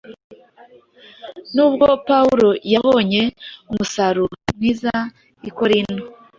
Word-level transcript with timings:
Nubwo 1.55 1.85
Pawulo 2.07 2.49
yabonye 2.73 3.21
umusaruro 3.71 4.35
mwiza 4.55 4.95
i 5.49 5.51
Korinto, 5.57 6.03